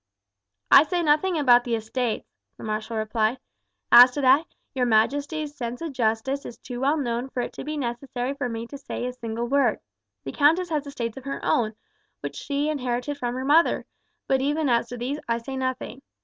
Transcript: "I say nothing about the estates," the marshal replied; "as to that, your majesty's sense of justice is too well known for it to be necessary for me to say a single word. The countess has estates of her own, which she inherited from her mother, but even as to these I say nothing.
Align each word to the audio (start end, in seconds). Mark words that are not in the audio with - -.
"I 0.71 0.81
say 0.81 1.03
nothing 1.03 1.37
about 1.37 1.63
the 1.63 1.75
estates," 1.75 2.25
the 2.57 2.63
marshal 2.63 2.97
replied; 2.97 3.37
"as 3.91 4.09
to 4.15 4.21
that, 4.21 4.47
your 4.73 4.87
majesty's 4.87 5.53
sense 5.53 5.79
of 5.79 5.93
justice 5.93 6.43
is 6.43 6.57
too 6.57 6.79
well 6.79 6.97
known 6.97 7.29
for 7.29 7.41
it 7.41 7.53
to 7.53 7.63
be 7.63 7.77
necessary 7.77 8.33
for 8.33 8.49
me 8.49 8.65
to 8.65 8.79
say 8.79 9.05
a 9.05 9.13
single 9.13 9.45
word. 9.47 9.79
The 10.23 10.31
countess 10.31 10.69
has 10.69 10.87
estates 10.87 11.17
of 11.17 11.25
her 11.25 11.39
own, 11.45 11.75
which 12.21 12.35
she 12.35 12.67
inherited 12.67 13.19
from 13.19 13.35
her 13.35 13.45
mother, 13.45 13.85
but 14.27 14.41
even 14.41 14.69
as 14.69 14.87
to 14.89 14.97
these 14.97 15.19
I 15.29 15.37
say 15.37 15.55
nothing. 15.55 16.01